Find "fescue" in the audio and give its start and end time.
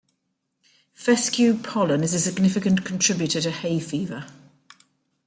0.93-1.53